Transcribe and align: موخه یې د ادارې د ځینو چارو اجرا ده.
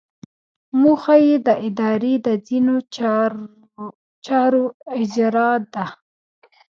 موخه 0.81 1.15
یې 1.25 1.35
د 1.47 1.49
ادارې 1.67 2.13
د 2.25 2.27
ځینو 2.47 2.75
چارو 4.27 4.63
اجرا 4.99 5.51
ده. 5.73 5.85